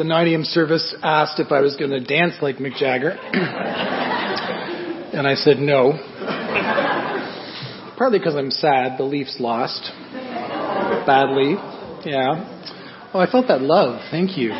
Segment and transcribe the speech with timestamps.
[0.00, 0.44] The 9 a.m.
[0.44, 3.10] service asked if I was going to dance like Mick Jagger.
[5.12, 5.92] and I said no.
[7.98, 8.96] Partly because I'm sad.
[8.96, 9.90] The Leafs lost.
[11.04, 11.56] Badly.
[12.10, 13.10] Yeah.
[13.12, 14.00] Oh, I felt that love.
[14.10, 14.52] Thank you.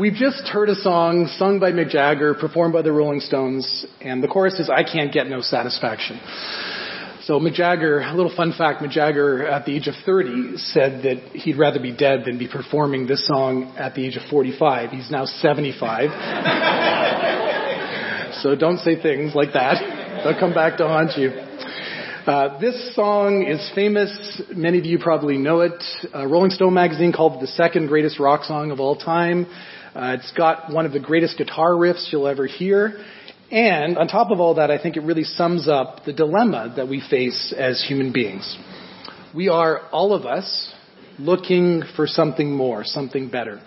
[0.00, 4.22] We've just heard a song sung by Mick Jagger, performed by the Rolling Stones, and
[4.22, 6.20] the chorus is I Can't Get No Satisfaction.
[7.26, 11.02] So Mick Jagger, a little fun fact, Mick Jagger at the age of 30 said
[11.02, 14.90] that he'd rather be dead than be performing this song at the age of 45.
[14.90, 16.10] He's now 75.
[18.42, 20.22] so don't say things like that.
[20.22, 21.30] They'll come back to haunt you.
[21.30, 24.40] Uh, this song is famous.
[24.54, 25.82] Many of you probably know it.
[26.14, 29.46] Uh, Rolling Stone magazine called it the second greatest rock song of all time.
[29.96, 33.04] Uh, it's got one of the greatest guitar riffs you'll ever hear.
[33.50, 36.88] And on top of all that, I think it really sums up the dilemma that
[36.88, 38.58] we face as human beings.
[39.34, 40.72] We are, all of us,
[41.18, 43.60] looking for something more, something better.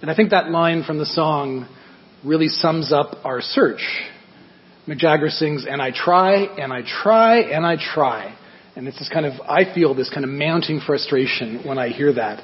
[0.00, 1.68] And I think that line from the song
[2.24, 3.82] really sums up our search.
[4.86, 8.36] Mick Jagger sings, and I try, and I try, and I try.
[8.74, 12.12] And it's this kind of, I feel this kind of mounting frustration when I hear
[12.14, 12.42] that.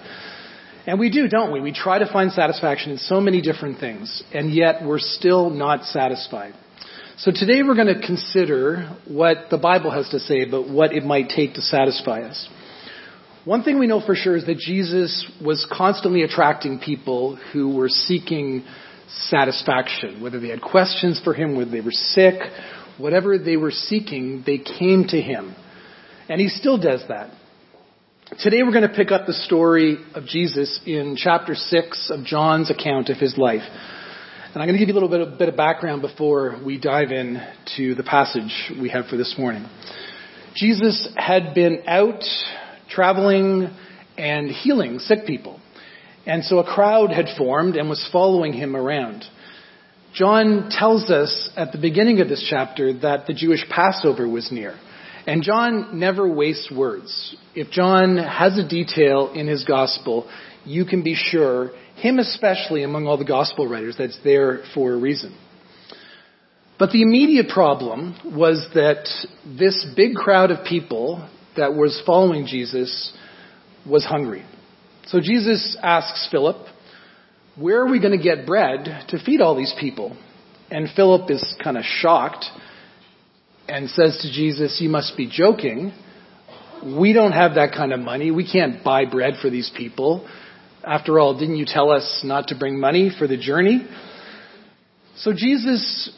[0.89, 1.61] And we do, don't we?
[1.61, 5.85] We try to find satisfaction in so many different things, and yet we're still not
[5.85, 6.55] satisfied.
[7.19, 11.05] So today we're going to consider what the Bible has to say about what it
[11.05, 12.49] might take to satisfy us.
[13.45, 17.91] One thing we know for sure is that Jesus was constantly attracting people who were
[17.91, 18.65] seeking
[19.09, 22.41] satisfaction, whether they had questions for him, whether they were sick,
[22.97, 25.55] whatever they were seeking, they came to him.
[26.31, 27.35] And he still does that.
[28.37, 32.71] Today we're going to pick up the story of Jesus in chapter 6 of John's
[32.71, 33.63] account of his life.
[33.63, 36.79] And I'm going to give you a little bit of, bit of background before we
[36.79, 37.43] dive in
[37.79, 39.67] to the passage we have for this morning.
[40.55, 42.23] Jesus had been out
[42.91, 43.75] traveling
[44.19, 45.59] and healing sick people.
[46.27, 49.25] And so a crowd had formed and was following him around.
[50.13, 54.79] John tells us at the beginning of this chapter that the Jewish Passover was near.
[55.29, 57.37] And John never wastes words.
[57.55, 60.27] If John has a detail in his gospel,
[60.65, 64.97] you can be sure, him especially among all the gospel writers, that's there for a
[64.97, 65.37] reason.
[66.79, 69.07] But the immediate problem was that
[69.45, 71.29] this big crowd of people
[71.59, 73.13] that was following Jesus
[73.87, 74.47] was hungry.
[75.09, 76.57] So Jesus asks Philip,
[77.55, 80.17] where are we going to get bread to feed all these people?
[80.71, 82.47] And Philip is kind of shocked
[83.69, 85.93] and says to Jesus, You must be joking.
[86.85, 88.31] We don't have that kind of money.
[88.31, 90.29] We can't buy bread for these people.
[90.85, 93.87] After all, didn't you tell us not to bring money for the journey?
[95.17, 96.17] So Jesus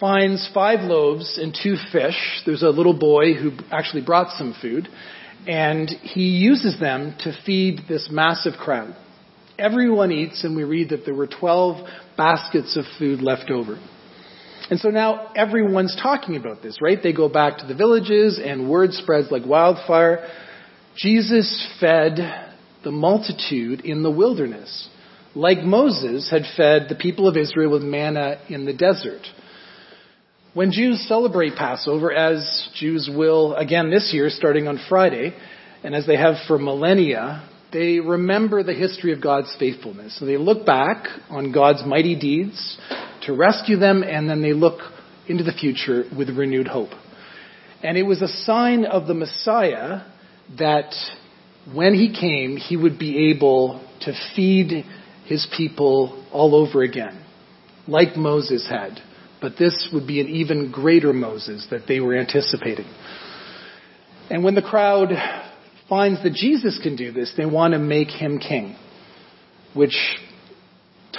[0.00, 2.16] finds five loaves and two fish.
[2.46, 4.88] There's a little boy who actually brought some food,
[5.46, 8.96] and he uses them to feed this massive crowd.
[9.58, 11.86] Everyone eats, and we read that there were 12
[12.16, 13.78] baskets of food left over.
[14.70, 16.98] And so now everyone's talking about this, right?
[17.02, 20.28] They go back to the villages and word spreads like wildfire.
[20.96, 22.18] Jesus fed
[22.84, 24.88] the multitude in the wilderness,
[25.34, 29.22] like Moses had fed the people of Israel with manna in the desert.
[30.54, 35.34] When Jews celebrate Passover, as Jews will again this year, starting on Friday,
[35.82, 40.18] and as they have for millennia, they remember the history of God's faithfulness.
[40.18, 42.78] So they look back on God's mighty deeds
[43.22, 44.80] to rescue them, and then they look
[45.26, 46.90] into the future with renewed hope.
[47.82, 50.02] And it was a sign of the Messiah
[50.58, 50.94] that
[51.72, 54.84] when he came, he would be able to feed
[55.26, 57.22] his people all over again,
[57.86, 59.00] like Moses had.
[59.40, 62.86] But this would be an even greater Moses that they were anticipating.
[64.30, 65.10] And when the crowd
[65.88, 68.76] finds that Jesus can do this, they want to make him king,
[69.74, 69.96] which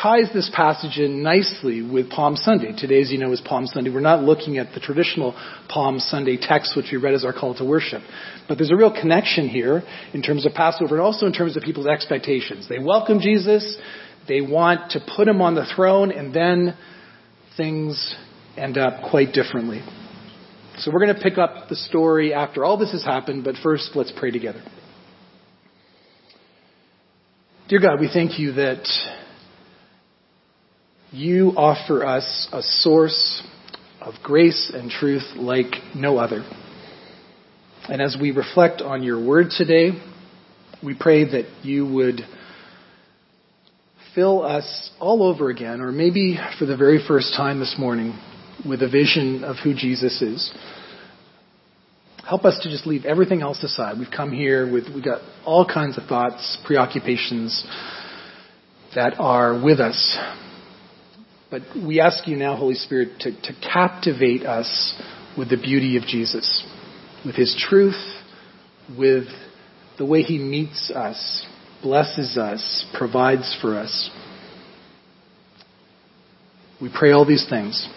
[0.02, 2.74] ties this passage in nicely with Palm Sunday.
[2.78, 3.90] Today, as you know, is Palm Sunday.
[3.90, 5.34] We're not looking at the traditional
[5.68, 8.02] Palm Sunday text, which we read as our call to worship.
[8.48, 9.84] But there's a real connection here
[10.14, 12.70] in terms of Passover and also in terms of people's expectations.
[12.70, 13.78] They welcome Jesus,
[14.28, 16.78] they want to put him on the throne, and then
[17.58, 18.16] things
[18.56, 19.82] end up quite differently.
[20.80, 23.92] So we're going to pick up the story after all this has happened, but first
[23.96, 24.64] let's pray together.
[27.68, 28.88] Dear God, we thank you that
[31.12, 33.44] you offer us a source
[34.00, 36.50] of grace and truth like no other.
[37.90, 39.90] And as we reflect on your word today,
[40.82, 42.22] we pray that you would
[44.16, 48.18] fill us all over again, or maybe for the very first time this morning,
[48.68, 50.54] with a vision of who Jesus is.
[52.28, 53.98] Help us to just leave everything else aside.
[53.98, 57.66] We've come here with, we've got all kinds of thoughts, preoccupations
[58.94, 60.18] that are with us.
[61.50, 65.02] But we ask you now, Holy Spirit, to, to captivate us
[65.38, 66.68] with the beauty of Jesus,
[67.26, 68.00] with His truth,
[68.98, 69.26] with
[69.98, 71.48] the way He meets us,
[71.82, 74.12] blesses us, provides for us.
[76.80, 77.90] We pray all these things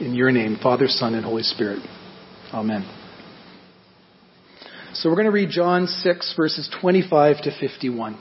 [0.00, 1.80] in your name, Father, Son, and Holy Spirit.
[2.52, 2.88] Amen.
[4.94, 8.18] So we're going to read John 6, verses 25 to 51.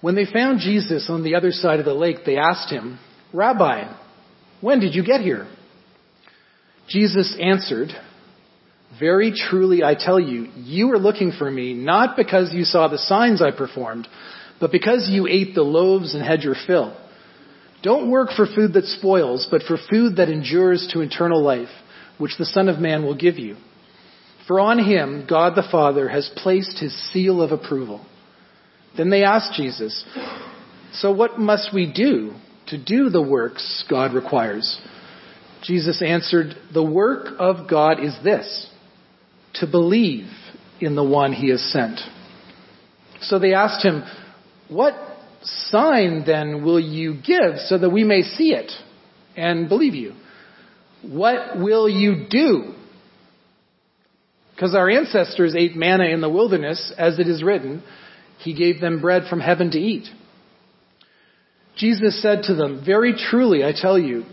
[0.00, 2.98] When they found Jesus on the other side of the lake, they asked him,
[3.32, 3.92] Rabbi,
[4.60, 5.48] when did you get here?
[6.88, 7.88] Jesus answered,
[9.00, 12.98] Very truly I tell you, you were looking for me not because you saw the
[12.98, 14.06] signs I performed,
[14.60, 16.96] but because you ate the loaves and had your fill.
[17.82, 21.68] Don't work for food that spoils, but for food that endures to eternal life,
[22.18, 23.56] which the Son of Man will give you.
[24.46, 28.04] For on him, God the Father has placed his seal of approval.
[28.96, 30.04] Then they asked Jesus,
[30.94, 32.32] So what must we do
[32.68, 34.80] to do the works God requires?
[35.62, 38.68] Jesus answered, The work of God is this,
[39.54, 40.28] to believe
[40.80, 42.00] in the one he has sent.
[43.20, 44.02] So they asked him,
[44.68, 44.94] What
[45.42, 48.72] sign then will you give so that we may see it
[49.36, 50.14] and believe you?
[51.02, 52.74] What will you do
[54.58, 57.80] because our ancestors ate manna in the wilderness, as it is written,
[58.38, 60.08] He gave them bread from heaven to eat.
[61.76, 64.24] Jesus said to them, Very truly, I tell you,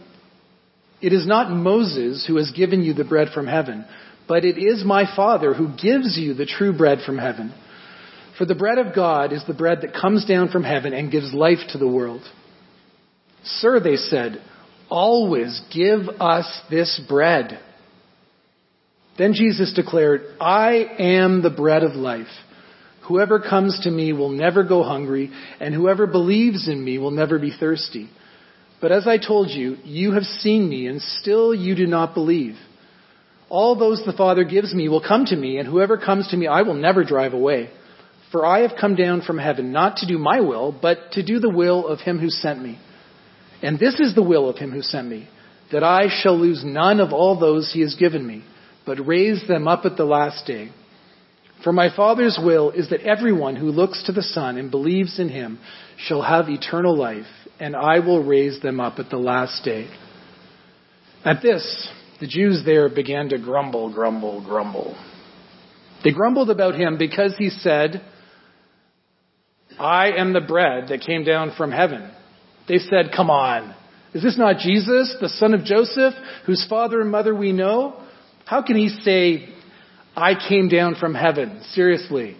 [0.99, 3.85] it is not Moses who has given you the bread from heaven,
[4.27, 7.53] but it is my Father who gives you the true bread from heaven.
[8.37, 11.33] For the bread of God is the bread that comes down from heaven and gives
[11.33, 12.21] life to the world.
[13.43, 14.41] Sir, they said,
[14.89, 17.59] always give us this bread.
[19.17, 22.27] Then Jesus declared, I am the bread of life.
[23.07, 27.39] Whoever comes to me will never go hungry, and whoever believes in me will never
[27.39, 28.09] be thirsty.
[28.81, 32.55] But as I told you, you have seen me, and still you do not believe.
[33.47, 36.47] All those the Father gives me will come to me, and whoever comes to me
[36.47, 37.69] I will never drive away.
[38.31, 41.39] For I have come down from heaven not to do my will, but to do
[41.39, 42.79] the will of him who sent me.
[43.61, 45.29] And this is the will of him who sent me,
[45.71, 48.43] that I shall lose none of all those he has given me
[48.85, 50.71] but raise them up at the last day.
[51.63, 55.29] For my Father's will is that everyone who looks to the Son and believes in
[55.29, 55.59] him
[55.97, 57.25] shall have eternal life,
[57.59, 59.89] and I will raise them up at the last day.
[61.23, 61.89] At this,
[62.19, 64.95] the Jews there began to grumble, grumble, grumble.
[66.03, 68.03] They grumbled about him because he said,
[69.79, 72.11] I am the bread that came down from heaven.
[72.67, 73.75] They said, Come on.
[74.13, 76.13] Is this not Jesus, the son of Joseph,
[76.45, 78.01] whose father and mother we know?
[78.45, 79.49] How can he say,
[80.15, 81.61] I came down from heaven?
[81.71, 82.37] Seriously.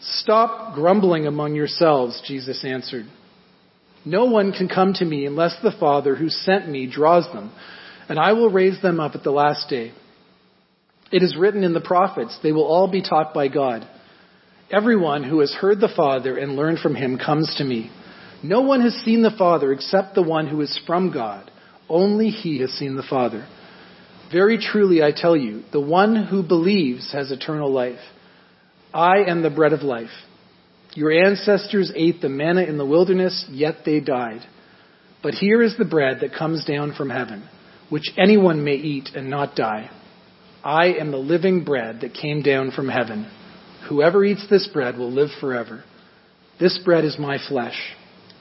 [0.00, 3.06] Stop grumbling among yourselves, Jesus answered.
[4.06, 7.52] No one can come to me unless the Father who sent me draws them,
[8.08, 9.92] and I will raise them up at the last day.
[11.10, 13.86] It is written in the prophets, they will all be taught by God.
[14.70, 17.90] Everyone who has heard the Father and learned from him comes to me.
[18.42, 21.50] No one has seen the Father except the one who is from God.
[21.88, 23.46] Only he has seen the Father.
[24.32, 28.00] Very truly I tell you, the one who believes has eternal life.
[28.92, 30.10] I am the bread of life.
[30.94, 34.40] Your ancestors ate the manna in the wilderness, yet they died.
[35.22, 37.48] But here is the bread that comes down from heaven,
[37.88, 39.90] which anyone may eat and not die.
[40.64, 43.30] I am the living bread that came down from heaven.
[43.88, 45.84] Whoever eats this bread will live forever.
[46.58, 47.78] This bread is my flesh,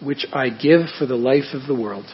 [0.04, 2.06] which I give for the life of the world.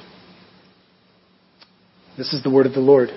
[2.17, 3.09] This is the word of the Lord.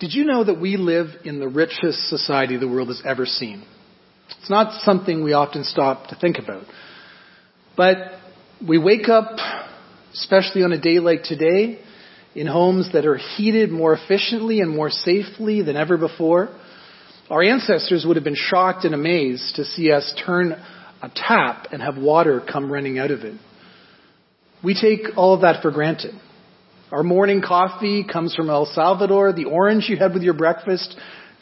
[0.00, 3.64] Did you know that we live in the richest society the world has ever seen?
[4.40, 6.64] It's not something we often stop to think about.
[7.76, 7.96] But
[8.66, 9.38] we wake up,
[10.12, 11.80] especially on a day like today,
[12.36, 16.50] in homes that are heated more efficiently and more safely than ever before.
[17.30, 20.52] Our ancestors would have been shocked and amazed to see us turn
[21.02, 23.34] a tap and have water come running out of it.
[24.62, 26.14] We take all of that for granted.
[26.92, 29.32] Our morning coffee comes from El Salvador.
[29.32, 30.94] The orange you had with your breakfast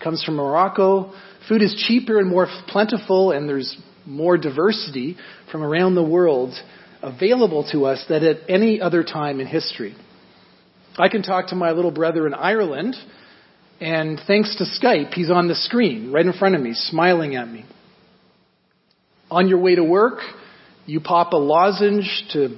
[0.02, 1.12] comes from Morocco.
[1.48, 5.16] Food is cheaper and more plentiful, and there's more diversity
[5.50, 6.54] from around the world
[7.02, 9.94] available to us than at any other time in history.
[10.96, 12.94] I can talk to my little brother in Ireland,
[13.80, 17.48] and thanks to Skype, he's on the screen right in front of me, smiling at
[17.48, 17.64] me.
[19.30, 20.20] On your way to work,
[20.86, 22.56] you pop a lozenge to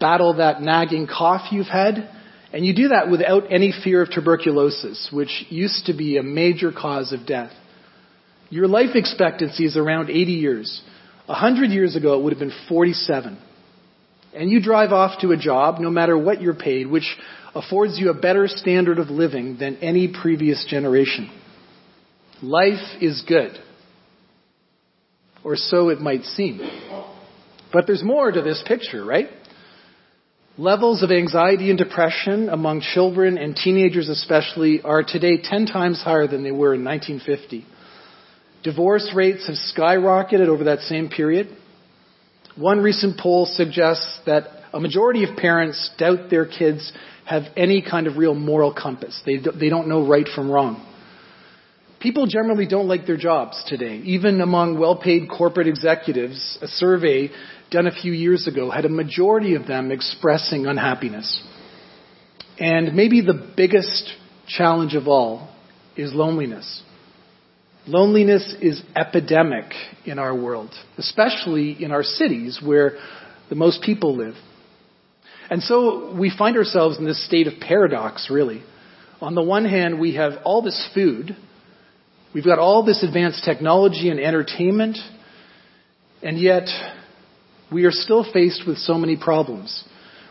[0.00, 2.08] battle that nagging cough you've had.
[2.52, 6.72] And you do that without any fear of tuberculosis, which used to be a major
[6.72, 7.52] cause of death.
[8.50, 10.82] Your life expectancy is around 80 years.
[11.28, 13.38] A hundred years ago, it would have been 47.
[14.34, 17.16] And you drive off to a job, no matter what you're paid, which
[17.54, 21.30] affords you a better standard of living than any previous generation.
[22.42, 23.58] Life is good.
[25.44, 26.60] Or so it might seem.
[27.72, 29.28] But there's more to this picture, right?
[30.58, 36.26] Levels of anxiety and depression among children and teenagers especially are today 10 times higher
[36.26, 37.64] than they were in 1950.
[38.62, 41.48] Divorce rates have skyrocketed over that same period.
[42.56, 46.92] One recent poll suggests that a majority of parents doubt their kids
[47.26, 49.20] have any kind of real moral compass.
[49.24, 50.88] They, they don't know right from wrong.
[52.00, 53.98] People generally don't like their jobs today.
[53.98, 57.30] Even among well paid corporate executives, a survey
[57.70, 61.42] done a few years ago had a majority of them expressing unhappiness.
[62.58, 64.12] And maybe the biggest
[64.48, 65.48] challenge of all
[65.96, 66.82] is loneliness.
[67.86, 69.72] Loneliness is epidemic
[70.04, 72.98] in our world, especially in our cities where
[73.48, 74.34] the most people live.
[75.52, 78.62] And so we find ourselves in this state of paradox, really.
[79.20, 81.36] On the one hand, we have all this food,
[82.34, 84.96] we've got all this advanced technology and entertainment,
[86.22, 86.70] and yet
[87.70, 89.84] we are still faced with so many problems.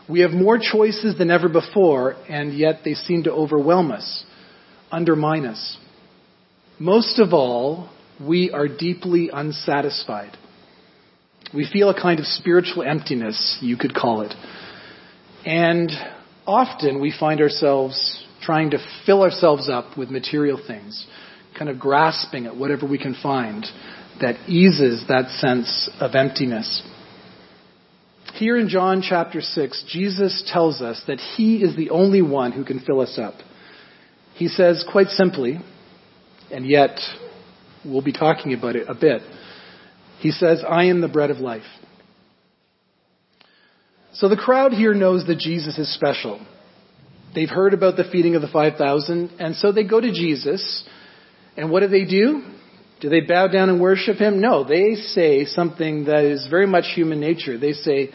[0.08, 4.24] We have more choices than ever before, and yet they seem to overwhelm us,
[4.90, 5.78] undermine us.
[6.80, 10.36] Most of all, we are deeply unsatisfied.
[11.54, 14.34] We feel a kind of spiritual emptiness, you could call it.
[15.44, 15.90] And
[16.46, 21.06] often we find ourselves trying to fill ourselves up with material things,
[21.56, 23.64] kind of grasping at whatever we can find
[24.20, 26.82] that eases that sense of emptiness.
[28.34, 32.64] Here in John chapter 6, Jesus tells us that He is the only one who
[32.64, 33.34] can fill us up.
[34.34, 35.58] He says quite simply,
[36.50, 36.98] and yet
[37.84, 39.22] we'll be talking about it a bit.
[40.20, 41.62] He says, I am the bread of life.
[44.14, 46.44] So the crowd here knows that Jesus is special.
[47.34, 50.84] They've heard about the feeding of the 5,000, and so they go to Jesus,
[51.56, 52.42] and what do they do?
[53.00, 54.40] Do they bow down and worship him?
[54.40, 57.58] No, they say something that is very much human nature.
[57.58, 58.10] They say,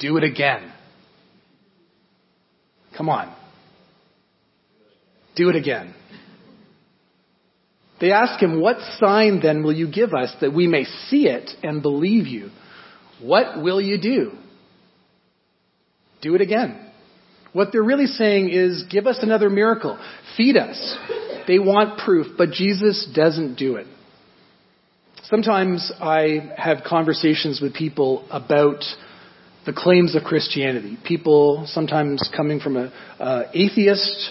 [0.00, 0.72] Do it again.
[2.96, 3.34] Come on.
[5.34, 5.94] Do it again.
[8.00, 11.50] They ask him, What sign then will you give us that we may see it
[11.62, 12.50] and believe you?
[13.20, 14.32] What will you do?
[16.22, 16.80] Do it again.
[17.52, 19.98] What they're really saying is, Give us another miracle.
[20.36, 20.96] Feed us.
[21.46, 23.86] They want proof, but Jesus doesn't do it.
[25.24, 28.84] Sometimes I have conversations with people about
[29.64, 30.96] the claims of Christianity.
[31.04, 32.92] People sometimes coming from an
[33.52, 34.30] atheist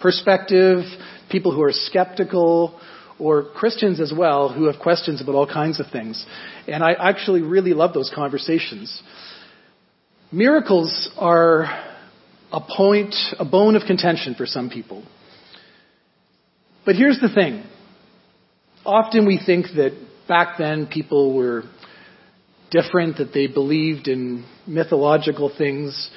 [0.00, 0.84] perspective,
[1.30, 2.78] people who are skeptical,
[3.18, 6.24] or Christians as well who have questions about all kinds of things.
[6.66, 9.02] And I actually really love those conversations.
[10.32, 11.64] Miracles are
[12.52, 15.04] a point, a bone of contention for some people.
[16.84, 17.64] But here's the thing
[18.84, 19.92] often we think that
[20.28, 21.62] back then people were
[22.70, 26.10] different, that they believed in mythological things,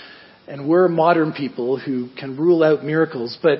[0.48, 3.38] and we're modern people who can rule out miracles.
[3.42, 3.60] But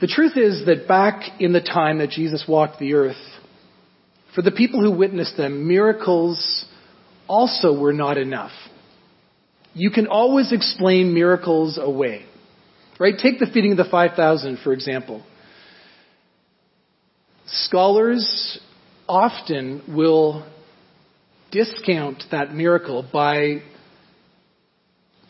[0.00, 3.16] the truth is that back in the time that Jesus walked the earth,
[4.34, 6.66] for the people who witnessed them, miracles
[7.26, 8.52] also were not enough.
[9.78, 12.24] You can always explain miracles away.
[12.98, 13.14] Right?
[13.16, 15.22] Take the feeding of the 5,000, for example.
[17.46, 18.58] Scholars
[19.08, 20.44] often will
[21.52, 23.62] discount that miracle by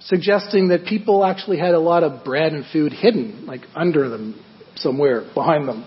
[0.01, 4.43] suggesting that people actually had a lot of bread and food hidden, like under them
[4.77, 5.85] somewhere behind them,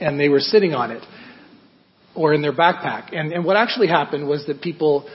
[0.00, 1.02] and they were sitting on it
[2.14, 3.14] or in their backpack.
[3.14, 5.08] And, and what actually happened was that people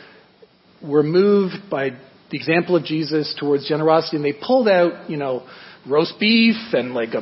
[0.83, 1.91] were moved by
[2.31, 5.47] the example of Jesus towards generosity, and they pulled out, you know,
[5.87, 7.21] roast beef and like a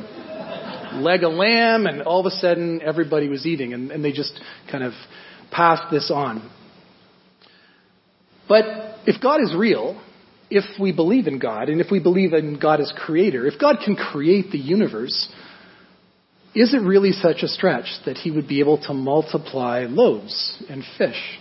[0.96, 4.40] leg of lamb, and all of a sudden everybody was eating, and, and they just
[4.70, 4.92] kind of
[5.50, 6.50] passed this on.
[8.48, 8.64] But
[9.06, 10.00] if God is real,
[10.50, 13.78] if we believe in God, and if we believe in God as creator, if God
[13.84, 15.32] can create the universe,
[16.54, 20.84] is it really such a stretch that he would be able to multiply loaves and
[20.96, 21.38] fish?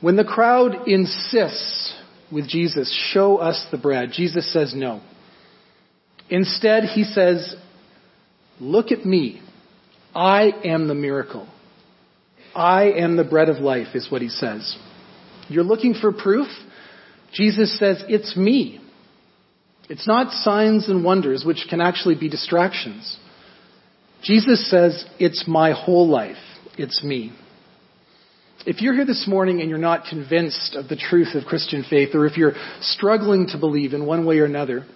[0.00, 1.81] When the crowd insists
[2.32, 5.02] with Jesus, show us the bread, Jesus says no.
[6.30, 7.54] Instead, he says,
[8.58, 9.42] Look at me.
[10.14, 11.48] I am the miracle.
[12.54, 14.76] I am the bread of life, is what he says.
[15.48, 16.48] You're looking for proof?
[17.32, 18.80] Jesus says, It's me.
[19.88, 23.18] It's not signs and wonders, which can actually be distractions.
[24.22, 26.36] Jesus says, It's my whole life.
[26.78, 27.32] It's me.
[28.64, 32.14] If you're here this morning and you're not convinced of the truth of Christian faith,
[32.14, 34.86] or if you're struggling to believe in one way or another,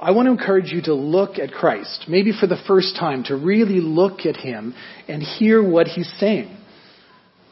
[0.00, 3.36] I want to encourage you to look at Christ, maybe for the first time, to
[3.36, 4.74] really look at Him
[5.06, 6.56] and hear what He's saying.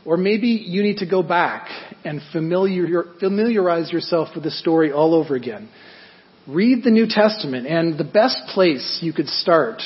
[0.04, 1.68] Or maybe you need to go back
[2.04, 5.68] and familiar, familiarize yourself with the story all over again.
[6.48, 9.80] Read the New Testament, and the best place you could start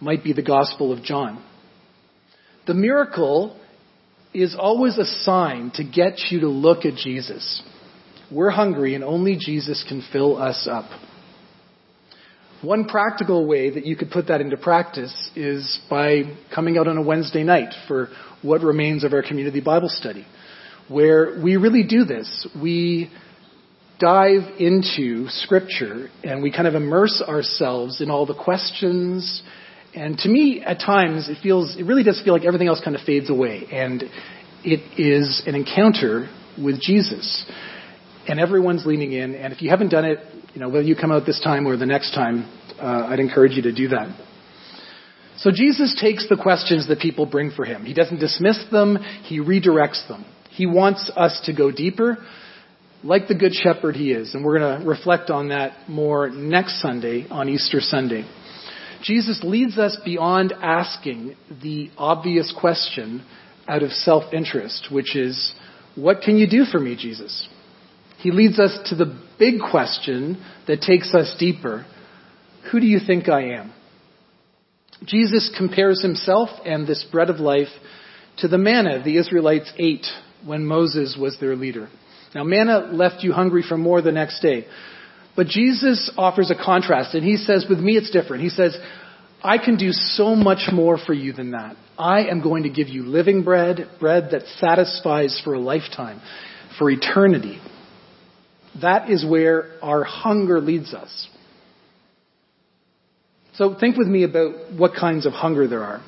[0.00, 1.44] might be the Gospel of John.
[2.68, 3.59] The miracle
[4.32, 7.62] is always a sign to get you to look at Jesus.
[8.30, 10.88] We're hungry, and only Jesus can fill us up.
[12.62, 16.22] One practical way that you could put that into practice is by
[16.54, 18.08] coming out on a Wednesday night for
[18.42, 20.26] what remains of our community Bible study,
[20.88, 22.46] where we really do this.
[22.60, 23.10] We
[23.98, 29.42] dive into Scripture and we kind of immerse ourselves in all the questions
[29.94, 32.94] and to me, at times, it feels, it really does feel like everything else kind
[32.94, 33.66] of fades away.
[33.72, 34.04] And
[34.64, 36.28] it is an encounter
[36.62, 37.44] with Jesus.
[38.28, 39.34] And everyone's leaning in.
[39.34, 40.18] And if you haven't done it,
[40.54, 43.52] you know, whether you come out this time or the next time, uh, I'd encourage
[43.52, 44.16] you to do that.
[45.38, 47.84] So Jesus takes the questions that people bring for him.
[47.84, 50.24] He doesn't dismiss them, he redirects them.
[50.50, 52.18] He wants us to go deeper,
[53.02, 54.34] like the Good Shepherd he is.
[54.34, 58.28] And we're going to reflect on that more next Sunday, on Easter Sunday.
[59.02, 63.24] Jesus leads us beyond asking the obvious question
[63.66, 65.54] out of self interest, which is,
[65.94, 67.48] What can you do for me, Jesus?
[68.18, 71.86] He leads us to the big question that takes us deeper
[72.70, 73.72] Who do you think I am?
[75.04, 77.68] Jesus compares himself and this bread of life
[78.38, 80.06] to the manna the Israelites ate
[80.44, 81.88] when Moses was their leader.
[82.34, 84.66] Now, manna left you hungry for more the next day.
[85.40, 88.42] But Jesus offers a contrast, and he says, with me it's different.
[88.42, 88.76] He says,
[89.42, 91.76] I can do so much more for you than that.
[91.98, 96.20] I am going to give you living bread, bread that satisfies for a lifetime,
[96.78, 97.58] for eternity.
[98.82, 101.28] That is where our hunger leads us.
[103.54, 106.02] So think with me about what kinds of hunger there are.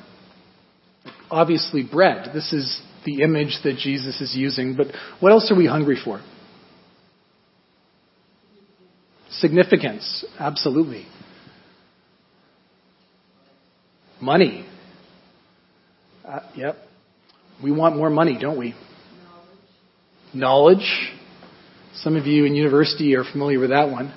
[1.31, 2.29] Obviously, bread.
[2.35, 6.21] This is the image that Jesus is using, but what else are we hungry for?
[9.39, 11.05] Significance, absolutely.
[14.21, 14.65] Money.
[16.25, 16.77] Uh, yep.
[17.61, 18.73] We want more money, don't we?
[20.33, 20.79] Knowledge.
[20.79, 21.11] Knowledge.
[21.95, 24.13] Some of you in university are familiar with that one.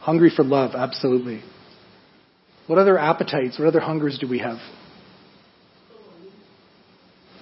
[0.00, 1.42] Hungry for love, absolutely.
[2.66, 4.58] What other appetites, what other hungers do we have?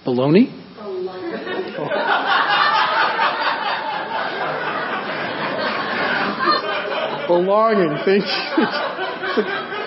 [0.05, 0.68] Baloney?
[7.29, 8.65] Belonging, thank you.
[9.31, 9.37] It's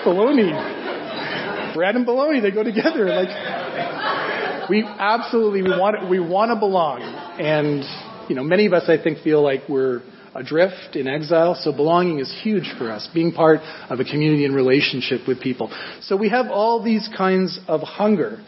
[0.07, 1.75] like.
[1.75, 3.05] Bread and baloney, they go together.
[3.05, 7.01] Like we absolutely we want we want to belong.
[7.01, 7.83] And
[8.29, 10.01] you know, many of us I think feel like we're
[10.35, 14.55] adrift in exile, so belonging is huge for us, being part of a community and
[14.55, 15.71] relationship with people.
[16.01, 18.39] So we have all these kinds of hunger.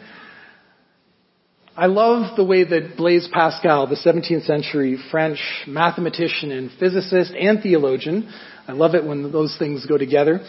[1.77, 7.61] I love the way that Blaise Pascal, the 17th century French mathematician and physicist and
[7.61, 8.31] theologian,
[8.65, 10.39] I love it when those things go together.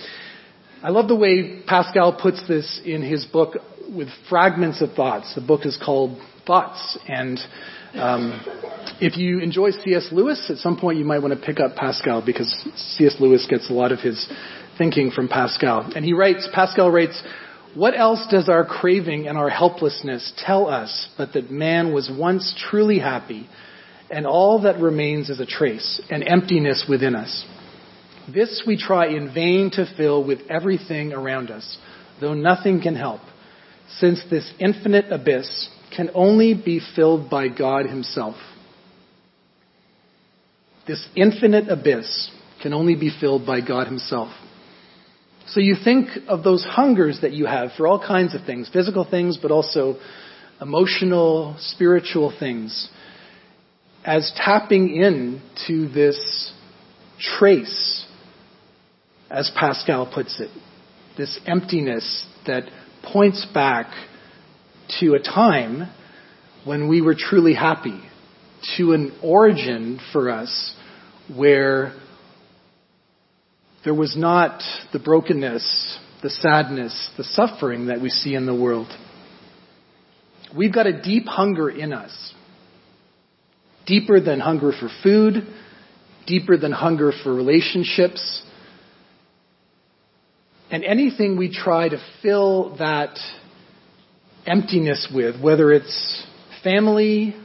[0.84, 3.56] I love the way Pascal puts this in his book
[3.90, 5.34] with fragments of thoughts.
[5.34, 6.96] The book is called Thoughts.
[7.08, 7.40] And
[7.94, 8.40] um,
[9.00, 10.10] if you enjoy C.S.
[10.12, 13.16] Lewis, at some point you might want to pick up Pascal because C.S.
[13.18, 14.32] Lewis gets a lot of his
[14.78, 15.90] thinking from Pascal.
[15.96, 17.20] And he writes, Pascal writes,
[17.76, 22.54] what else does our craving and our helplessness tell us but that man was once
[22.70, 23.46] truly happy
[24.10, 27.44] and all that remains is a trace, an emptiness within us?
[28.32, 31.76] This we try in vain to fill with everything around us,
[32.18, 33.20] though nothing can help,
[33.98, 38.36] since this infinite abyss can only be filled by God Himself.
[40.88, 42.30] This infinite abyss
[42.62, 44.32] can only be filled by God Himself.
[45.48, 49.08] So you think of those hungers that you have for all kinds of things, physical
[49.08, 49.96] things, but also
[50.60, 52.88] emotional, spiritual things,
[54.04, 56.52] as tapping into this
[57.20, 58.06] trace,
[59.30, 60.50] as Pascal puts it,
[61.16, 62.64] this emptiness that
[63.02, 63.86] points back
[65.00, 65.90] to a time
[66.64, 68.00] when we were truly happy,
[68.76, 70.74] to an origin for us
[71.34, 71.92] where
[73.86, 78.88] there was not the brokenness, the sadness, the suffering that we see in the world.
[80.54, 82.34] We've got a deep hunger in us.
[83.86, 85.46] deeper than hunger for food,
[86.26, 88.42] deeper than hunger for relationships.
[90.70, 93.16] And anything we try to fill that
[94.44, 96.26] emptiness with, whether it's
[96.62, 97.36] family,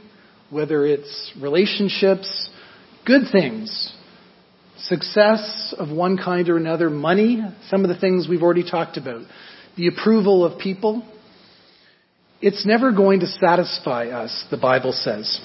[0.50, 2.50] whether it's relationships,
[3.06, 3.91] good things,
[4.86, 9.22] success of one kind or another, money, some of the things we've already talked about,
[9.76, 11.06] the approval of people,
[12.40, 15.40] it's never going to satisfy us, the Bible says.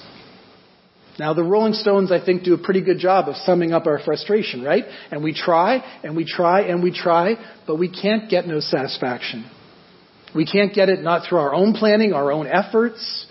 [1.18, 3.98] Now, the Rolling Stones, I think, do a pretty good job of summing up our
[3.98, 4.84] frustration, right?
[5.10, 7.34] And we try, and we try, and we try,
[7.66, 9.48] but we can't get no satisfaction.
[10.34, 13.26] We can't get it not through our own planning, our own efforts,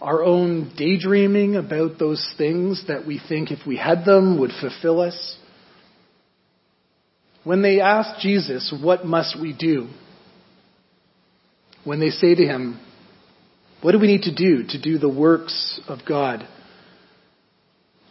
[0.00, 5.00] our own daydreaming about those things that we think if we had them would fulfill
[5.00, 5.36] us.
[7.44, 9.88] When they ask Jesus, what must we do?
[11.84, 12.80] When they say to him,
[13.82, 16.46] what do we need to do to do the works of God?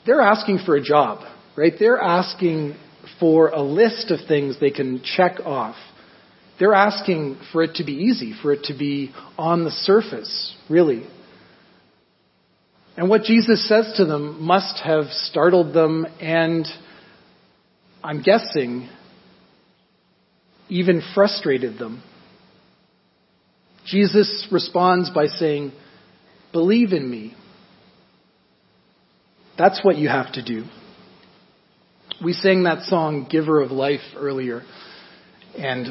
[0.05, 1.19] They're asking for a job,
[1.55, 1.73] right?
[1.77, 2.75] They're asking
[3.19, 5.75] for a list of things they can check off.
[6.59, 11.05] They're asking for it to be easy, for it to be on the surface, really.
[12.97, 16.65] And what Jesus says to them must have startled them and,
[18.03, 18.89] I'm guessing,
[20.69, 22.03] even frustrated them.
[23.85, 25.71] Jesus responds by saying,
[26.51, 27.35] Believe in me.
[29.57, 30.65] That's what you have to do.
[32.23, 34.63] We sang that song, Giver of Life, earlier,
[35.57, 35.87] and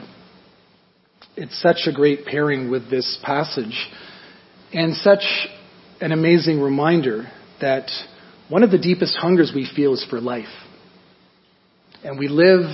[1.36, 3.88] it's such a great pairing with this passage,
[4.72, 5.22] and such
[6.00, 7.30] an amazing reminder
[7.60, 7.90] that
[8.48, 10.46] one of the deepest hungers we feel is for life.
[12.04, 12.70] And we live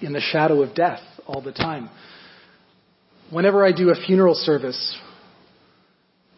[0.00, 1.88] in the shadow of death all the time.
[3.30, 4.98] Whenever I do a funeral service,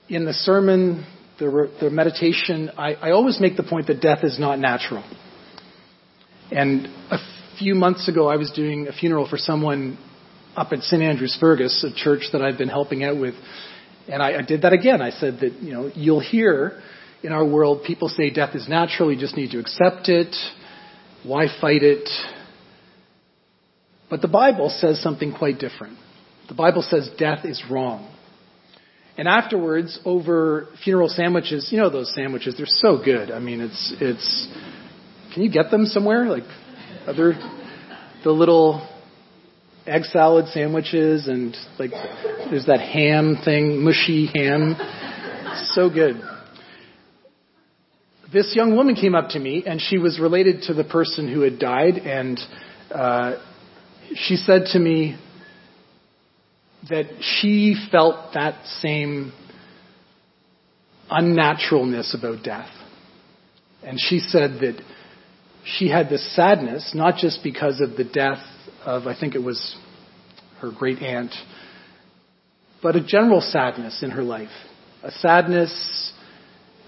[0.08, 1.06] in the sermon,
[1.38, 5.02] the, the meditation, I, I always make the point that death is not natural.
[6.52, 7.18] And a
[7.58, 9.98] few months ago, I was doing a funeral for someone
[10.56, 11.02] up at St.
[11.02, 13.34] Andrews Fergus, a church that I've been helping out with.
[14.08, 15.00] And I, I did that again.
[15.00, 16.80] I said that, you know, you'll hear
[17.22, 20.34] in our world people say death is natural, you just need to accept it.
[21.22, 22.08] Why fight it?
[24.10, 25.96] But the Bible says something quite different.
[26.48, 28.14] The Bible says death is wrong.
[29.16, 33.30] And afterwards, over funeral sandwiches, you know those sandwiches, they're so good.
[33.30, 34.48] I mean, it's, it's,
[35.32, 36.26] can you get them somewhere?
[36.26, 36.42] Like,
[37.06, 37.34] other,
[38.24, 38.86] the little
[39.86, 44.76] egg salad sandwiches and like there's that ham thing, mushy ham.
[45.72, 46.20] So good.
[48.32, 51.42] This young woman came up to me and she was related to the person who
[51.42, 52.40] had died and
[52.90, 53.36] uh,
[54.14, 55.18] she said to me
[56.88, 59.32] that she felt that same
[61.10, 62.68] unnaturalness about death.
[63.82, 64.82] And she said that
[65.64, 68.44] she had this sadness, not just because of the death
[68.84, 69.76] of, I think it was
[70.60, 71.32] her great aunt,
[72.82, 74.50] but a general sadness in her life.
[75.02, 76.12] A sadness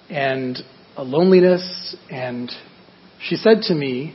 [0.08, 0.58] and
[0.96, 1.96] a loneliness.
[2.10, 2.50] And
[3.20, 4.14] she said to me,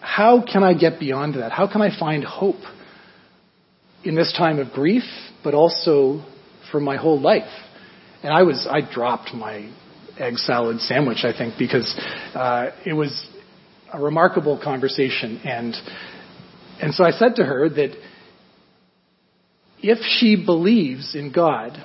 [0.00, 1.52] How can I get beyond that?
[1.52, 2.62] How can I find hope
[4.04, 5.04] in this time of grief,
[5.44, 6.24] but also
[6.70, 7.50] for my whole life?
[8.22, 9.72] And I was, I dropped my
[10.18, 11.98] egg salad sandwich, I think, because
[12.34, 13.26] uh, it was
[13.92, 15.40] a remarkable conversation.
[15.44, 15.74] And
[16.80, 17.96] and so I said to her that
[19.82, 21.82] if she believes in God,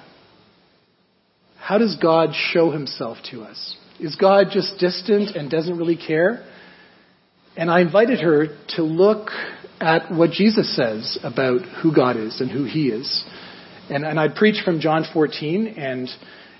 [1.58, 3.78] how does God show himself to us?
[4.00, 6.46] Is God just distant and doesn't really care?
[7.58, 9.30] And I invited her to look
[9.80, 13.24] at what Jesus says about who God is and who he is.
[13.90, 16.10] And, and I preached from John 14, and,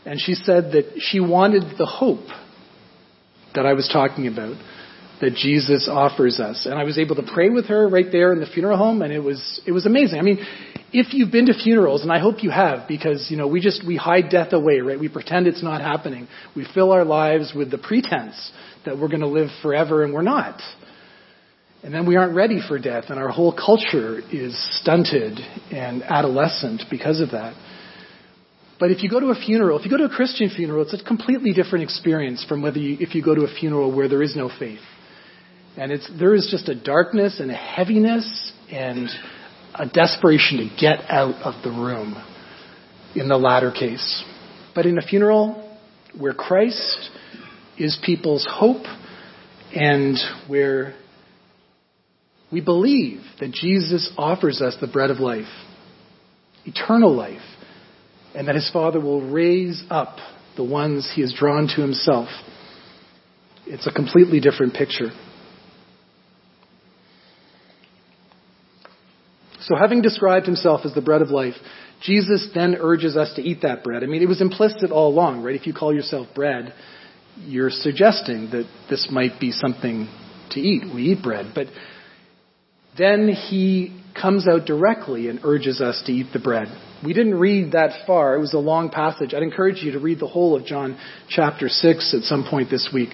[0.06, 2.28] and she said that she wanted the hope
[3.56, 4.58] that I was talking about
[5.22, 6.66] that Jesus offers us.
[6.66, 9.14] And I was able to pray with her right there in the funeral home, and
[9.14, 10.20] it was it was amazing.
[10.20, 10.40] I mean,
[10.92, 13.86] if you've been to funerals, and I hope you have, because you know we just
[13.86, 15.00] we hide death away, right?
[15.00, 16.28] We pretend it's not happening.
[16.56, 18.52] We fill our lives with the pretense
[18.86, 20.62] that we're going to live forever, and we're not.
[21.84, 25.40] And then we aren't ready for death, and our whole culture is stunted
[25.72, 27.56] and adolescent because of that.
[28.80, 31.00] But if you go to a funeral, if you go to a Christian funeral, it's
[31.00, 34.22] a completely different experience from whether you, if you go to a funeral where there
[34.22, 34.80] is no faith.
[35.78, 39.10] And it's, there is just a darkness and a heaviness and
[39.74, 42.16] a desperation to get out of the room
[43.14, 44.24] in the latter case.
[44.74, 45.78] But in a funeral
[46.18, 47.10] where Christ
[47.78, 48.86] is people's hope
[49.74, 50.96] and where
[52.52, 55.44] we believe that Jesus offers us the bread of life,
[56.64, 57.42] eternal life,
[58.34, 60.18] and that his Father will raise up
[60.56, 62.30] the ones he has drawn to himself.
[63.66, 65.10] It's a completely different picture.
[69.66, 71.56] So, having described himself as the bread of life,
[72.02, 74.04] Jesus then urges us to eat that bread.
[74.04, 75.56] I mean, it was implicit all along, right?
[75.56, 76.74] If you call yourself bread,
[77.40, 80.08] you're suggesting that this might be something
[80.52, 80.94] to eat.
[80.94, 81.54] We eat bread.
[81.56, 81.68] But
[82.96, 86.68] then he comes out directly and urges us to eat the bread.
[87.04, 88.36] We didn't read that far.
[88.36, 89.34] It was a long passage.
[89.34, 90.98] I'd encourage you to read the whole of John
[91.28, 93.10] chapter 6 at some point this week.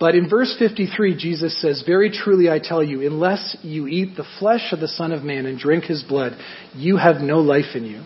[0.00, 4.26] But in verse 53, Jesus says, Very truly I tell you, unless you eat the
[4.38, 6.36] flesh of the Son of Man and drink his blood,
[6.74, 8.02] you have no life in you.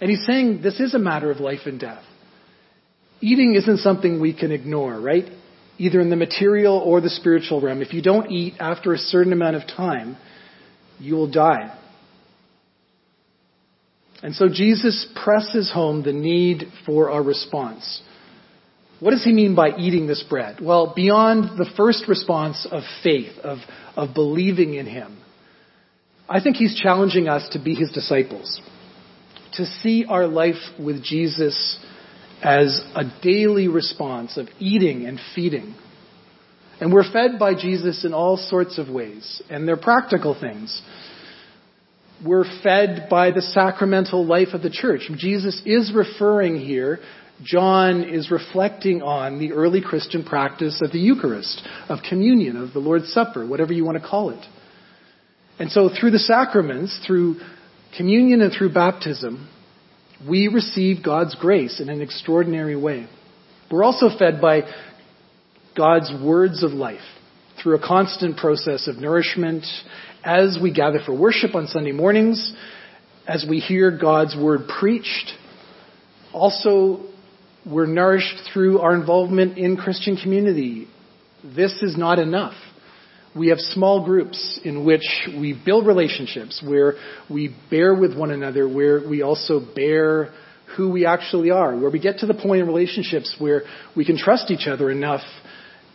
[0.00, 2.02] And he's saying this is a matter of life and death.
[3.20, 5.24] Eating isn't something we can ignore, right?
[5.78, 7.82] Either in the material or the spiritual realm.
[7.82, 10.16] If you don't eat after a certain amount of time,
[10.98, 11.78] you will die.
[14.22, 18.02] And so Jesus presses home the need for our response.
[19.00, 20.58] What does he mean by eating this bread?
[20.60, 23.58] Well, beyond the first response of faith, of,
[23.94, 25.18] of believing in him,
[26.28, 28.60] I think he's challenging us to be his disciples,
[29.54, 31.78] to see our life with Jesus
[32.42, 35.74] as a daily response of eating and feeding.
[36.80, 40.82] And we're fed by Jesus in all sorts of ways, and they're practical things.
[42.24, 45.02] We're fed by the sacramental life of the church.
[45.16, 47.00] Jesus is referring here
[47.42, 52.78] John is reflecting on the early Christian practice of the Eucharist, of communion, of the
[52.78, 54.44] Lord's Supper, whatever you want to call it.
[55.58, 57.36] And so through the sacraments, through
[57.96, 59.48] communion and through baptism,
[60.26, 63.06] we receive God's grace in an extraordinary way.
[63.70, 64.62] We're also fed by
[65.76, 67.00] God's words of life
[67.62, 69.64] through a constant process of nourishment
[70.24, 72.54] as we gather for worship on Sunday mornings,
[73.26, 75.32] as we hear God's word preached,
[76.32, 77.06] also
[77.66, 80.86] we're nourished through our involvement in Christian community.
[81.42, 82.54] This is not enough.
[83.34, 86.94] We have small groups in which we build relationships, where
[87.28, 90.32] we bear with one another, where we also bear
[90.76, 93.62] who we actually are, where we get to the point in relationships where
[93.96, 95.22] we can trust each other enough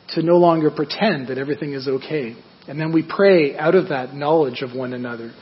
[0.10, 2.36] to no longer pretend that everything is okay.
[2.67, 5.34] And then we pray out of that knowledge of one another.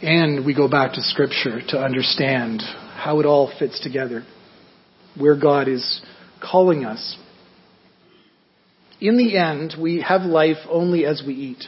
[0.00, 4.24] And we go back to Scripture to understand how it all fits together
[5.16, 6.02] where God is
[6.42, 7.16] calling us.
[9.00, 11.64] In the end, we have life only as we eat.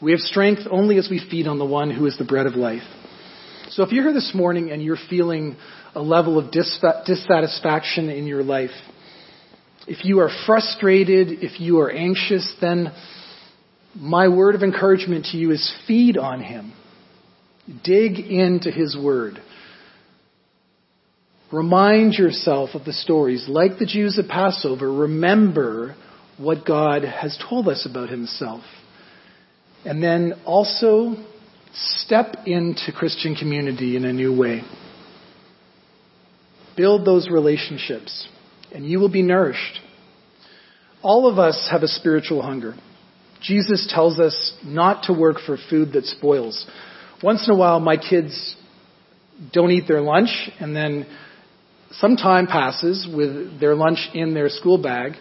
[0.00, 2.54] We have strength only as we feed on the one who is the bread of
[2.54, 2.82] life.
[3.70, 5.56] So if you're here this morning and you're feeling
[5.94, 8.70] a level of dissatisfaction in your life,
[9.86, 12.92] if you are frustrated, if you are anxious, then
[13.96, 16.72] my word of encouragement to you is feed on him.
[17.84, 19.40] Dig into his word.
[21.52, 23.46] Remind yourself of the stories.
[23.48, 25.96] Like the Jews at Passover, remember
[26.36, 28.62] what God has told us about himself.
[29.84, 31.14] And then also
[31.72, 34.62] step into Christian community in a new way.
[36.76, 38.28] Build those relationships,
[38.72, 39.80] and you will be nourished.
[41.02, 42.74] All of us have a spiritual hunger.
[43.40, 46.66] Jesus tells us not to work for food that spoils.
[47.22, 48.56] Once in a while, my kids
[49.52, 51.06] don't eat their lunch, and then
[51.92, 55.12] some time passes with their lunch in their school bag.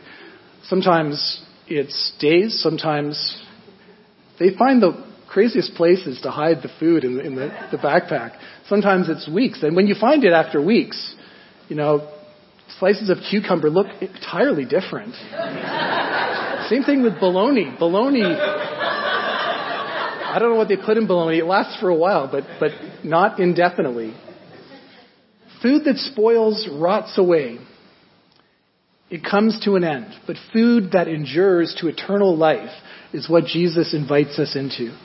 [0.63, 3.41] Sometimes it's days, sometimes
[4.39, 8.37] they find the craziest places to hide the food in, the, in the, the backpack.
[8.67, 9.63] Sometimes it's weeks.
[9.63, 11.15] And when you find it after weeks,
[11.67, 12.09] you know,
[12.79, 15.13] slices of cucumber look entirely different.
[16.69, 17.73] Same thing with bologna.
[17.79, 18.23] Bologna,
[20.25, 21.39] I don't know what they put in bologna.
[21.39, 22.71] It lasts for a while, but, but
[23.03, 24.13] not indefinitely.
[25.61, 27.57] Food that spoils rots away.
[29.09, 30.13] It comes to an end.
[30.25, 32.71] But food that endures to eternal life
[33.13, 34.97] is what Jesus invites us into.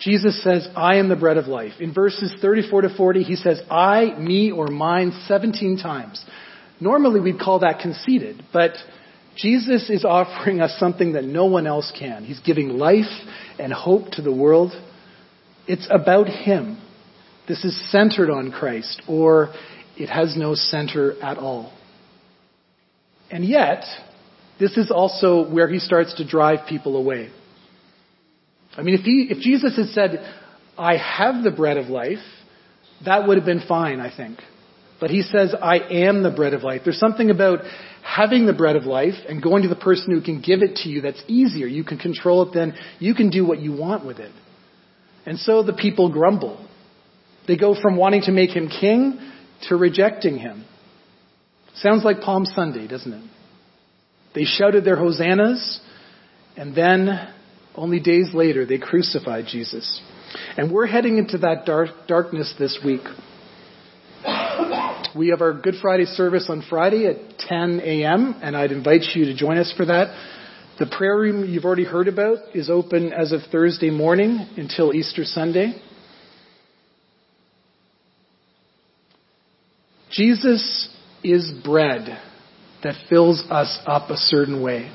[0.00, 1.74] Jesus says, I am the bread of life.
[1.78, 6.24] In verses 34 to 40, he says, I, me, or mine 17 times.
[6.80, 8.72] Normally we'd call that conceited, but
[9.36, 12.24] Jesus is offering us something that no one else can.
[12.24, 13.04] He's giving life
[13.60, 14.72] and hope to the world.
[15.68, 16.78] It's about Him.
[17.48, 19.52] This is centered on Christ, or
[19.96, 21.72] it has no center at all.
[23.30, 23.84] And yet,
[24.60, 27.30] this is also where he starts to drive people away.
[28.76, 30.34] I mean, if, he, if Jesus had said,
[30.78, 32.24] I have the bread of life,
[33.04, 34.38] that would have been fine, I think.
[35.00, 36.82] But he says, I am the bread of life.
[36.84, 37.60] There's something about
[38.04, 40.88] having the bread of life and going to the person who can give it to
[40.88, 41.66] you that's easier.
[41.66, 42.74] You can control it then.
[43.00, 44.32] You can do what you want with it.
[45.26, 46.68] And so the people grumble.
[47.46, 49.18] They go from wanting to make him king
[49.68, 50.64] to rejecting him.
[51.74, 53.24] Sounds like Palm Sunday, doesn't it?
[54.34, 55.80] They shouted their hosannas,
[56.56, 57.32] and then,
[57.74, 60.00] only days later, they crucified Jesus.
[60.56, 63.02] And we're heading into that dark, darkness this week.
[65.14, 69.26] We have our Good Friday service on Friday at 10 a.m., and I'd invite you
[69.26, 70.16] to join us for that.
[70.78, 75.24] The prayer room you've already heard about is open as of Thursday morning until Easter
[75.24, 75.74] Sunday.
[80.12, 80.90] Jesus
[81.24, 82.18] is bread
[82.82, 84.92] that fills us up a certain way.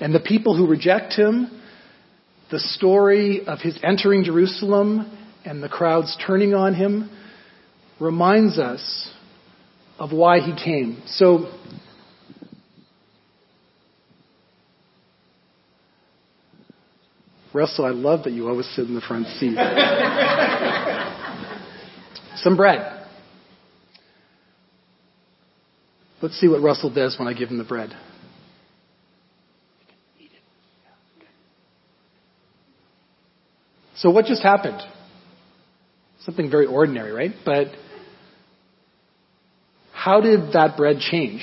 [0.00, 1.60] And the people who reject him,
[2.50, 7.10] the story of his entering Jerusalem and the crowds turning on him
[7.98, 9.12] reminds us
[9.98, 11.02] of why he came.
[11.06, 11.52] So,
[17.52, 19.56] Russell, I love that you always sit in the front seat.
[22.36, 22.99] Some bread.
[26.22, 27.96] Let's see what Russell does when I give him the bread.
[33.96, 34.80] So what just happened?
[36.20, 37.32] Something very ordinary, right?
[37.44, 37.68] But
[39.92, 41.42] how did that bread change?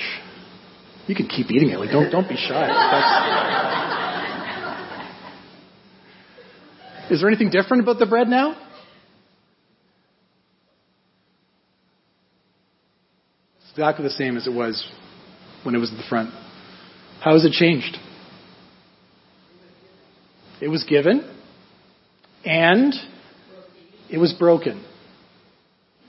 [1.06, 1.78] You can keep eating it.
[1.78, 2.66] Like don't don't be shy.
[2.66, 3.38] That's...
[7.12, 8.56] Is there anything different about the bread now?
[13.78, 14.90] Exactly the same as it was
[15.62, 16.30] when it was at the front.
[17.20, 17.96] How has it changed?
[20.60, 21.22] It was given
[22.44, 22.92] and
[24.10, 24.84] it was broken.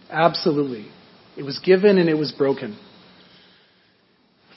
[0.10, 0.88] Absolutely.
[1.38, 2.76] It was given and it was broken.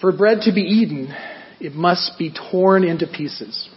[0.01, 1.15] For bread to be eaten,
[1.61, 3.69] it must be torn into pieces.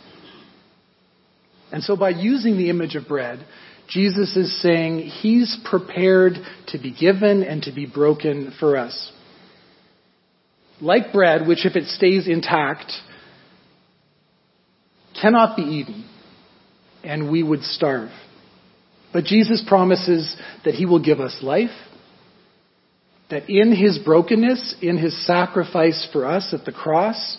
[1.74, 3.46] And so by using the image of bread,
[3.90, 6.36] Jesus is saying he's prepared
[6.68, 9.12] to be given and to be broken for us
[10.82, 12.92] like bread, which if it stays intact,
[15.20, 16.06] cannot be eaten,
[17.04, 18.10] and we would starve.
[19.14, 20.36] But Jesus promises
[20.66, 21.70] that he will give us life,
[23.30, 27.38] that in his brokenness, in his sacrifice for us at the cross,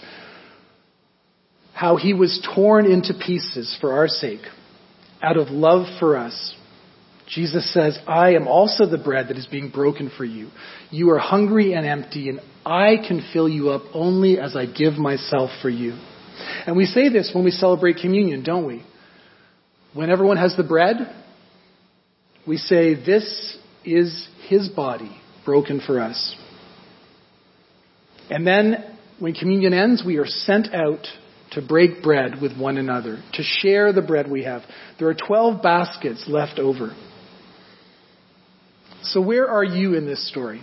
[1.75, 4.41] how he was torn into pieces for our sake,
[5.23, 6.55] out of love for us,
[7.29, 10.51] Jesus says, I am also the bread that is being broken for you.
[10.91, 14.95] You are hungry and empty, and I can fill you up only as I give
[14.95, 15.99] myself for you.
[16.67, 18.85] And we say this when we celebrate communion, don't we?
[19.93, 20.97] When everyone has the bread,
[22.47, 26.37] we say, This is his body broken for us.
[28.31, 31.07] And then when communion ends, we are sent out
[31.53, 34.63] to break bread with one another, to share the bread we have.
[34.99, 36.95] There are 12 baskets left over.
[39.13, 40.63] So, where are you in this story?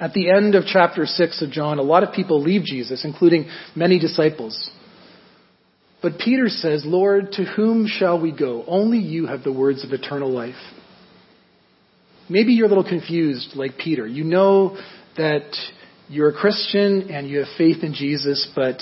[0.00, 3.48] At the end of chapter 6 of John, a lot of people leave Jesus, including
[3.76, 4.70] many disciples.
[6.02, 8.64] But Peter says, Lord, to whom shall we go?
[8.66, 10.56] Only you have the words of eternal life.
[12.28, 14.06] Maybe you're a little confused like Peter.
[14.06, 14.76] You know
[15.16, 15.54] that
[16.08, 18.78] you're a Christian and you have faith in Jesus, but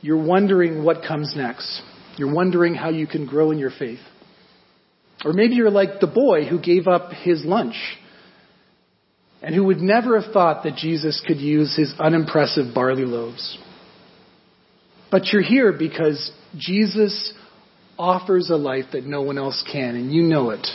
[0.00, 1.82] you're wondering what comes next.
[2.16, 4.00] You're wondering how you can grow in your faith.
[5.24, 7.76] Or maybe you're like the boy who gave up his lunch
[9.42, 13.58] and who would never have thought that Jesus could use his unimpressive barley loaves.
[15.10, 17.32] But you're here because Jesus
[17.98, 20.66] offers a life that no one else can, and you know it.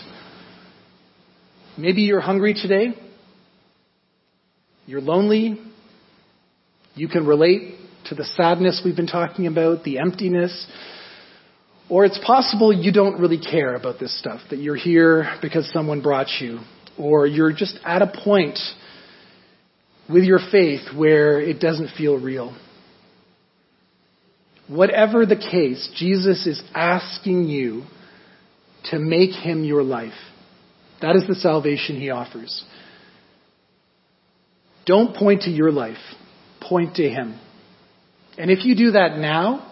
[1.78, 2.94] Maybe you're hungry today.
[4.86, 5.60] You're lonely.
[6.96, 7.76] You can relate
[8.06, 10.68] to the sadness we've been talking about, the emptiness,
[11.90, 16.02] or it's possible you don't really care about this stuff, that you're here because someone
[16.02, 16.60] brought you,
[16.98, 18.60] or you're just at a point
[20.08, 22.56] with your faith where it doesn't feel real.
[24.68, 27.84] Whatever the case, Jesus is asking you
[28.86, 30.14] to make him your life.
[31.02, 32.64] That is the salvation he offers.
[34.86, 35.98] Don't point to your life,
[36.62, 37.40] point to him.
[38.38, 39.69] And if you do that now,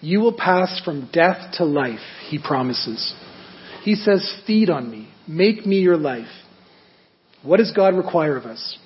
[0.00, 3.14] you will pass from death to life, he promises.
[3.82, 5.08] He says, Feed on me.
[5.28, 6.28] Make me your life.
[7.42, 8.78] What does God require of us?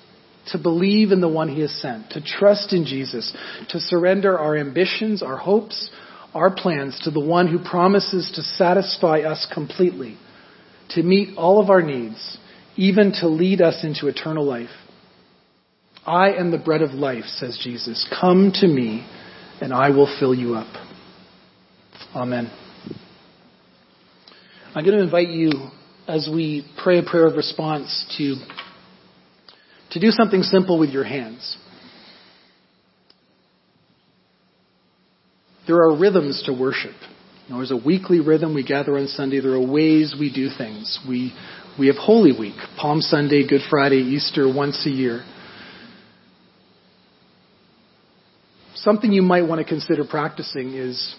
[0.51, 3.35] To believe in the one he has sent, to trust in Jesus,
[3.69, 5.89] to surrender our ambitions, our hopes,
[6.35, 10.17] our plans to the one who promises to satisfy us completely,
[10.89, 12.37] to meet all of our needs,
[12.75, 14.69] even to lead us into eternal life.
[16.05, 18.07] I am the bread of life, says Jesus.
[18.19, 19.07] Come to me,
[19.61, 20.84] and I will fill you up.
[22.15, 22.51] Amen.
[24.73, 25.51] I'm going to invite you,
[26.07, 28.35] as we pray a prayer of response, to
[29.91, 31.57] to do something simple with your hands.
[35.67, 36.95] There are rhythms to worship.
[37.49, 38.53] There's a weekly rhythm.
[38.53, 39.39] We gather on Sunday.
[39.39, 40.99] There are ways we do things.
[41.07, 41.33] We,
[41.79, 45.23] we have Holy Week, Palm Sunday, Good Friday, Easter once a year.
[48.73, 51.15] Something you might want to consider practicing is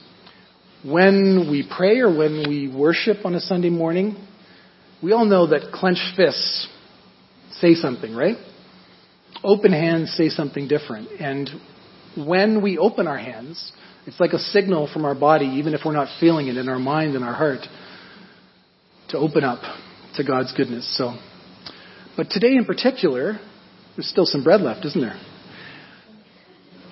[0.84, 4.16] when we pray or when we worship on a Sunday morning,
[5.02, 6.68] we all know that clenched fists
[7.52, 8.36] say something, right?
[9.42, 11.08] Open hands say something different.
[11.20, 11.48] And
[12.16, 13.72] when we open our hands,
[14.06, 16.78] it's like a signal from our body, even if we're not feeling it in our
[16.78, 17.60] mind and our heart,
[19.08, 19.60] to open up
[20.16, 20.96] to God's goodness.
[20.96, 21.16] So,
[22.16, 23.38] but today in particular,
[23.96, 25.20] there's still some bread left, isn't there?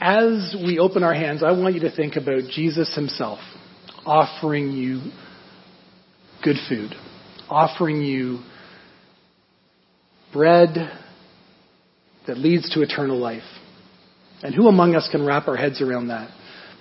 [0.01, 3.39] As we open our hands, I want you to think about Jesus himself
[4.07, 5.01] offering you
[6.43, 6.95] good food,
[7.49, 8.41] offering you
[10.33, 10.75] bread
[12.27, 13.43] that leads to eternal life.
[14.43, 16.31] And who among us can wrap our heads around that?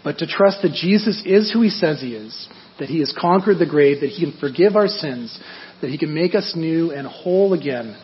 [0.03, 2.49] But to trust that Jesus is who he says he is,
[2.79, 5.39] that he has conquered the grave, that he can forgive our sins,
[5.81, 7.97] that he can make us new and whole again.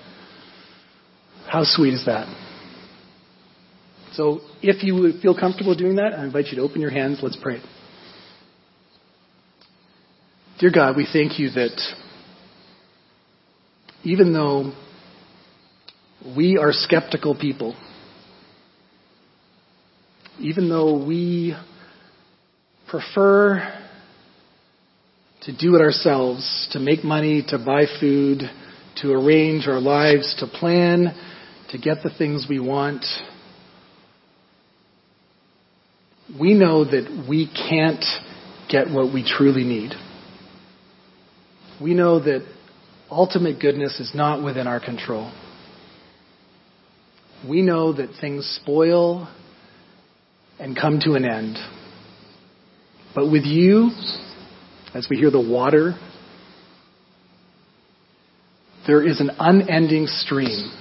[1.47, 2.27] How sweet is that?
[4.13, 7.19] So if you feel comfortable doing that, I invite you to open your hands.
[7.21, 7.61] Let's pray.
[10.59, 11.81] Dear God, we thank you that
[14.03, 14.73] even though
[16.35, 17.77] we are skeptical people,
[20.37, 21.55] even though we
[22.89, 23.73] prefer
[25.43, 28.41] to do it ourselves, to make money, to buy food,
[28.97, 31.15] to arrange our lives, to plan,
[31.69, 33.05] to get the things we want,
[36.37, 38.03] we know that we can't
[38.67, 39.93] get what we truly need.
[41.81, 42.45] We know that
[43.09, 45.31] ultimate goodness is not within our control.
[47.47, 49.33] We know that things spoil
[50.59, 51.57] and come to an end.
[53.15, 53.91] But with you,
[54.93, 55.97] as we hear the water,
[58.85, 60.71] there is an unending stream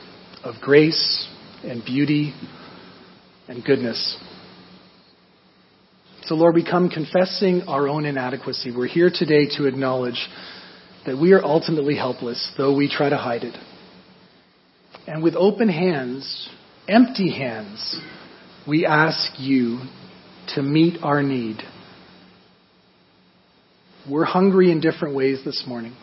[0.43, 1.29] of grace
[1.63, 2.35] and beauty
[3.47, 4.17] and goodness.
[6.23, 8.75] So, Lord, we come confessing our own inadequacy.
[8.77, 10.29] We're here today to acknowledge
[11.09, 13.57] that we are ultimately helpless, though we try to hide it.
[15.07, 16.51] And with open hands,
[16.87, 17.99] empty hands,
[18.67, 19.81] we ask you
[20.55, 21.63] to meet our need.
[24.09, 25.97] We're hungry in different ways this morning.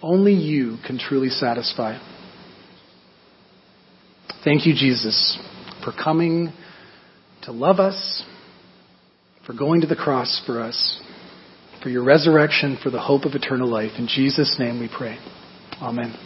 [0.00, 1.98] Only you can truly satisfy.
[4.44, 5.36] Thank you, Jesus,
[5.82, 6.52] for coming
[7.42, 8.22] to love us,
[9.44, 11.02] for going to the cross for us
[11.86, 13.92] for your resurrection, for the hope of eternal life.
[13.96, 15.20] In Jesus' name we pray.
[15.80, 16.25] Amen.